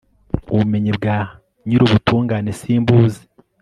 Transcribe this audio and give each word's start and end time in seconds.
ubumenyi 0.53 0.91
bwa 0.97 1.17
nyir'ubutungane 1.67 2.49
simbuzi 2.59 3.21